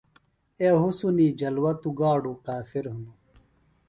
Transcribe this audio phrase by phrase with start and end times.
[0.59, 3.17] اے حُسُن جلوہ توۡ گاڈوۡ کافِر ہِنوۡ۔